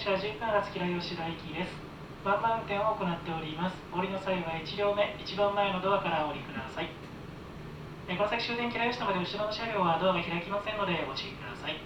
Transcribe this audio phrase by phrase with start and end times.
[0.00, 1.76] 車10分発吉良吉田行きです。
[2.24, 3.76] ワンマン運転を行っております。
[3.92, 5.12] 降りの際は1両目。
[5.20, 6.88] 一番前のドアからお降りください。
[8.08, 11.76] えこの先終電吉良吉田まで後ろの車両はドアが開きませんのでご注意ください。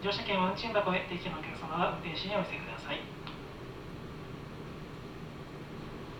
[0.00, 1.04] 乗車券は運賃箱へ。
[1.12, 3.04] 定期のお客様は運転士にお寄せください。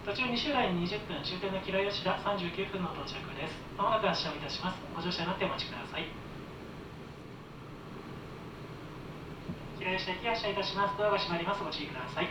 [0.04, 3.56] 途中西浦に20分終点の吉良吉田39分の到着です。
[3.80, 4.76] まもなく発車をいたします。
[4.92, 6.25] ご乗車になってお待ちください。
[9.87, 12.29] 吉良吉田行き発車いたしますドアが閉まりますご注意ください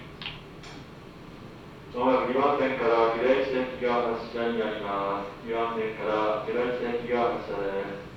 [1.95, 5.47] まもなく2番線から平石駅が発車になります。
[5.47, 8.15] 2番線から平石駅が発車です。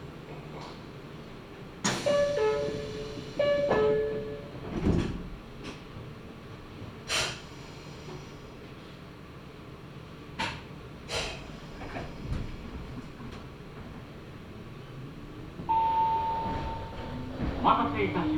[17.61, 18.38] お待たせいたしまし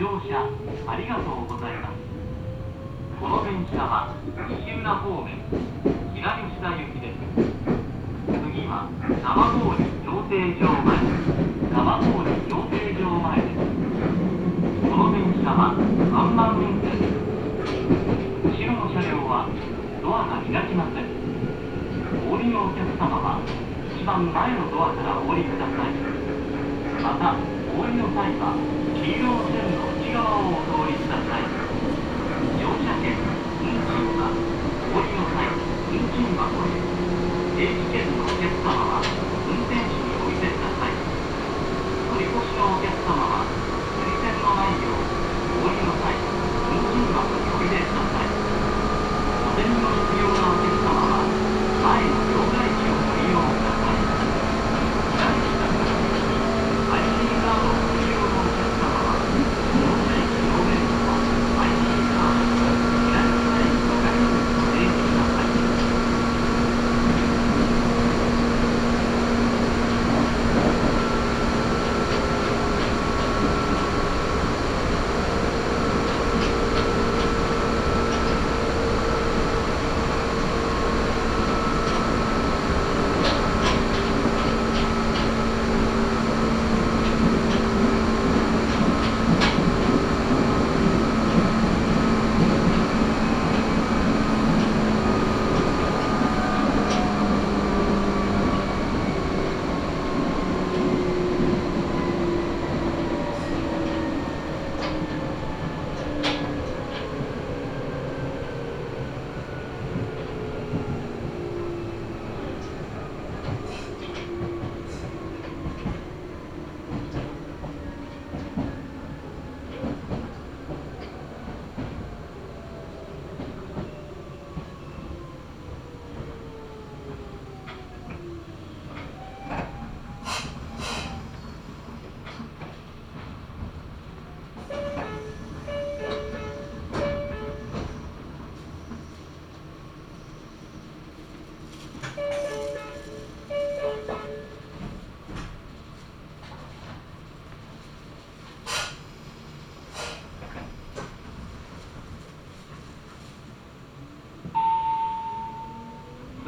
[0.00, 0.48] 乗車
[0.88, 2.00] ありがとうございます。
[3.20, 4.16] この電車は
[4.48, 5.36] 西浦方面
[6.16, 7.20] 平吉田行きです。
[8.24, 9.12] 次は生
[9.60, 11.04] 通り養成場前
[11.68, 13.68] 生通り養成場前です。
[14.88, 19.52] この電車はワンマン運転後ろの車両は
[20.00, 21.12] ドアが開きません
[22.24, 23.44] お降りのお客様は
[24.00, 26.20] 一番前のドアからお降りください
[27.02, 27.34] また、
[27.76, 28.52] お降りの際は、
[29.00, 29.89] 黄色の線の
[30.20, 31.48] 通りください。
[32.60, 33.16] 乗車券、
[33.64, 34.36] 運賃は、
[34.92, 35.48] 降りの際、
[35.88, 36.76] 運賃箱へ。
[37.56, 39.00] 定期券のお客様は、
[39.48, 40.92] 運転手にお見せください。
[42.06, 43.59] 乗り越しのお客様は、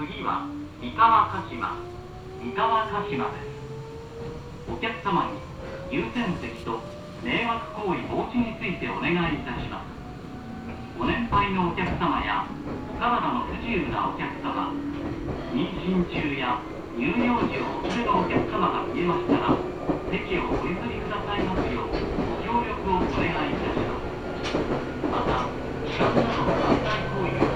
[0.07, 0.49] 次は
[0.81, 1.79] 三河鹿島。
[2.43, 3.55] 三河鹿島です。
[4.67, 5.39] お客様に
[5.95, 6.83] 優先席と
[7.23, 9.95] 迷惑行為防止についてお願いいたします。
[10.99, 12.51] ご年配のお客様や
[12.91, 14.75] お体の不自由なお客様
[15.55, 16.59] 妊娠中や
[16.99, 19.55] 乳幼児を連れるお客様が見えましたら
[20.11, 21.95] 席をお譲りくださいますよう
[22.27, 24.59] ご協力をお願いいたします。
[25.11, 25.47] また
[25.87, 27.52] 痴漢などの犯罪行為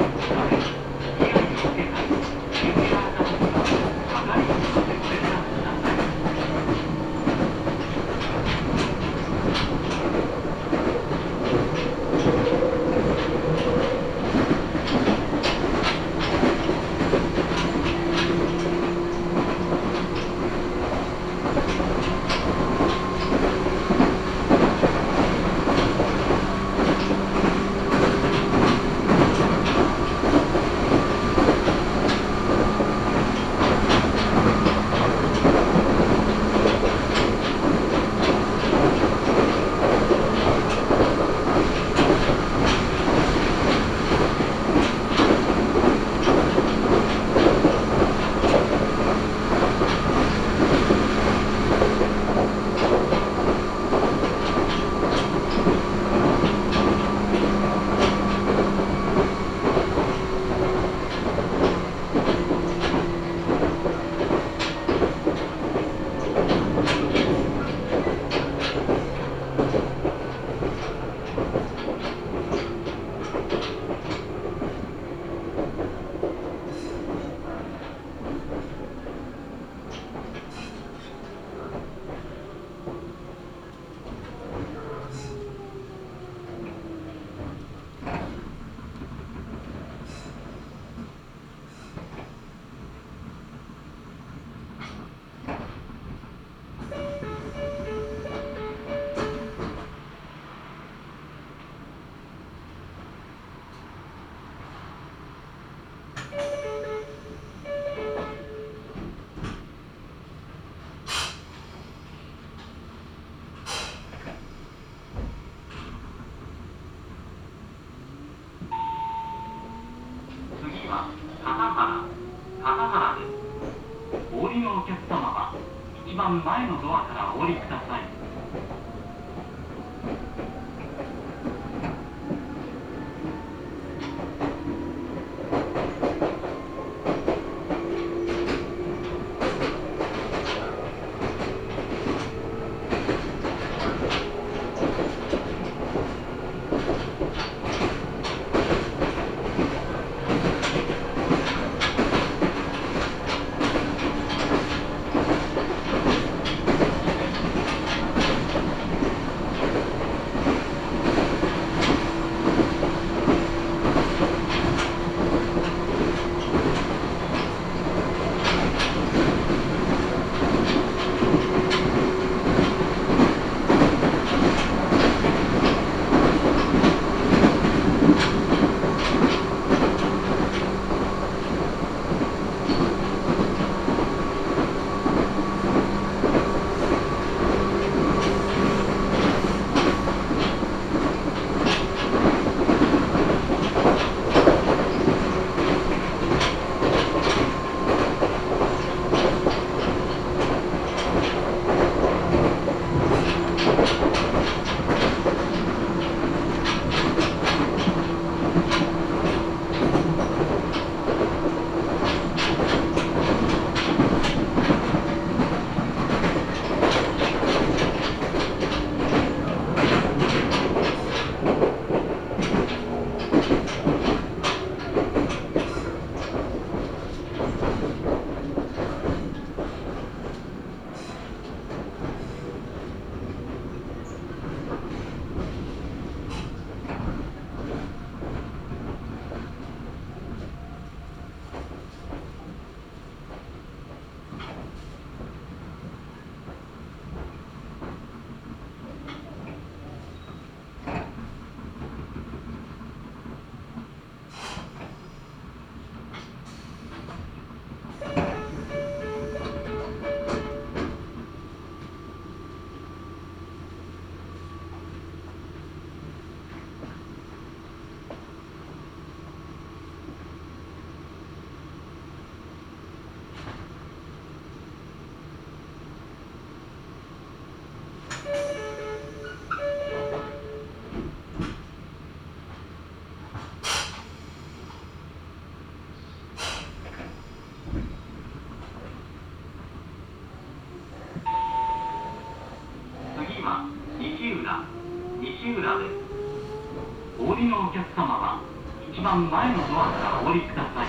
[298.97, 300.87] 一番前のドアからお降りください。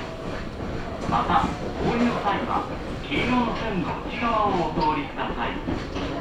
[1.11, 1.43] また
[1.83, 2.63] お降りの際は
[3.03, 6.16] 黄色の線の内側をお通りください。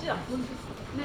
[0.00, 0.46] ちだもんね。
[0.96, 1.04] ね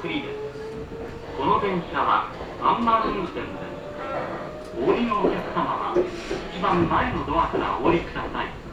[0.00, 0.34] 次です。
[1.36, 3.50] この電車はワンマン運転です。
[4.80, 5.94] お降りのお客様は
[6.56, 8.69] 一番前のドアからお降りください。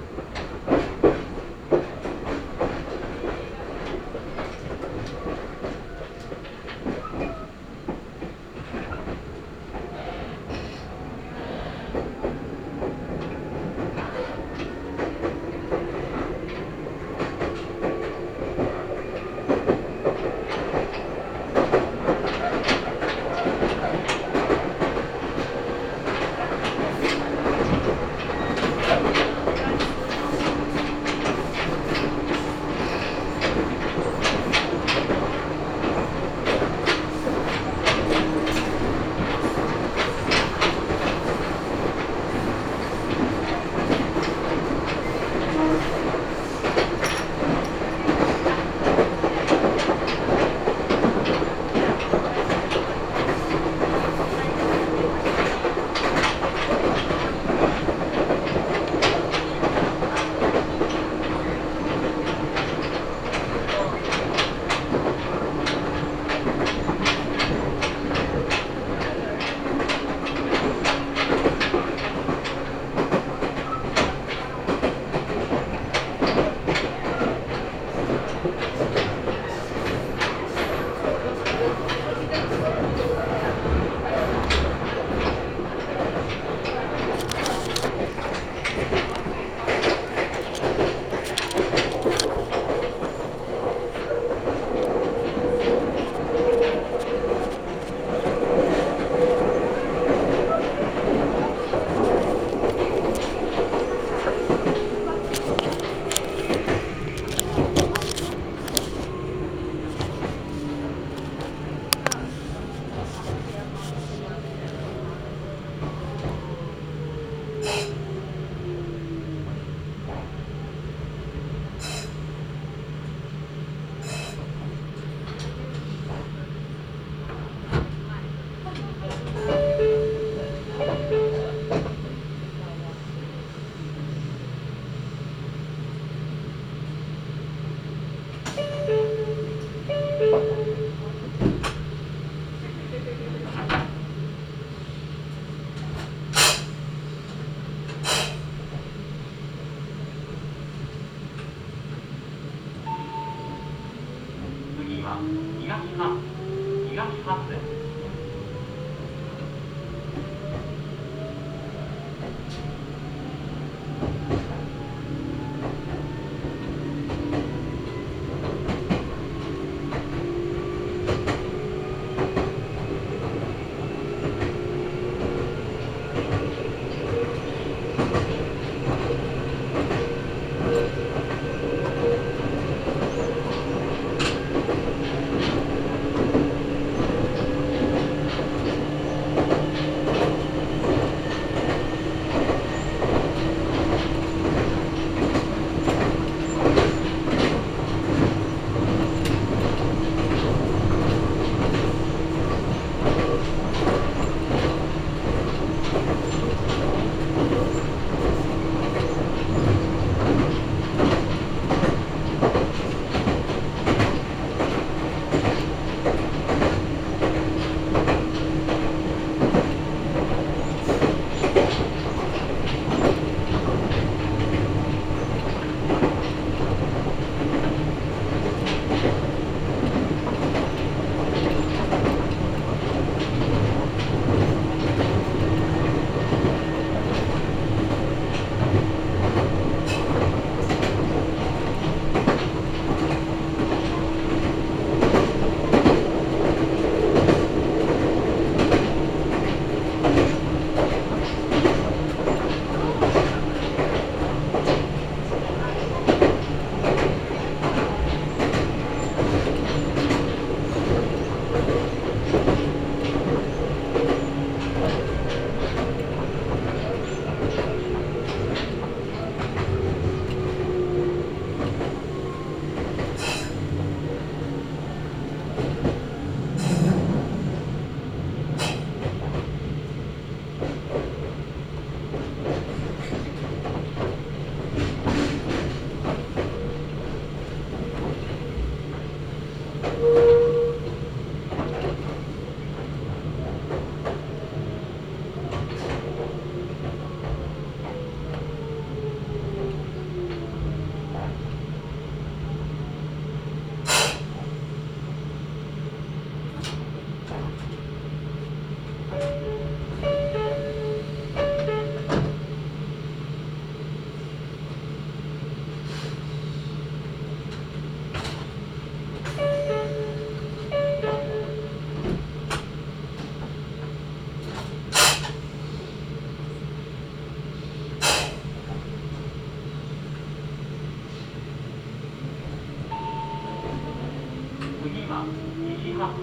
[335.97, 336.13] 発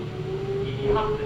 [0.65, 1.24] 1発で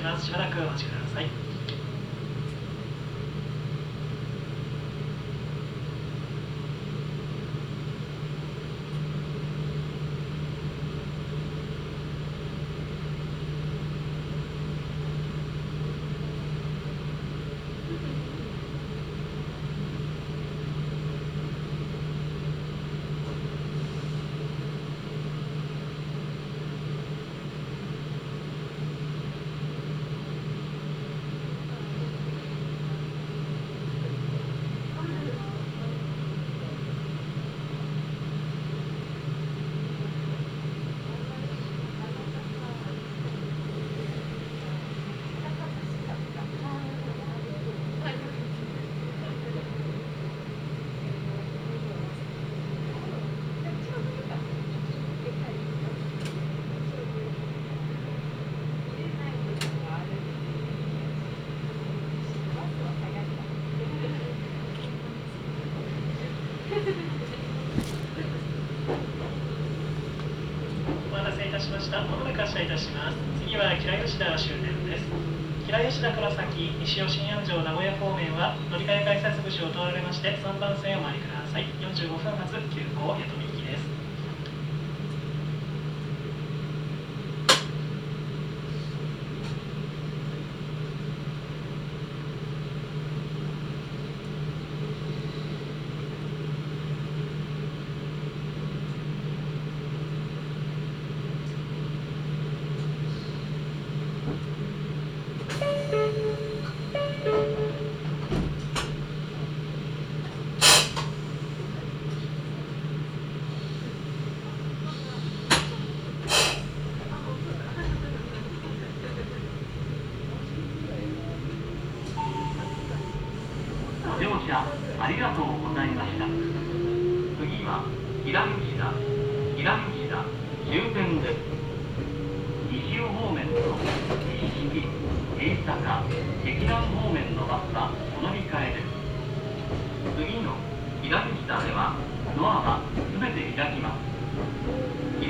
[0.00, 0.26] します。
[0.26, 0.99] しばらくお待ちください。
[72.62, 73.16] いたします。
[73.40, 75.04] 次は平吉田終点です。
[75.64, 81.64] 平吉田から先、西尾新安城名古屋方面は乗り換え改札口を通られまして、3番線をお回りください。
[81.80, 83.16] 45分発急行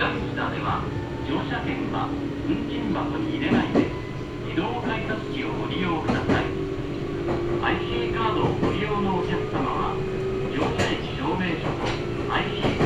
[0.01, 0.89] 下では
[1.29, 2.09] 乗車券は
[2.49, 3.85] 運賃箱に入れないで
[4.49, 6.49] 自動改札機をご利用ください
[7.61, 10.01] IC カードをご利用のお客様は
[10.57, 11.85] 乗車駅証明書と
[12.33, 12.80] IC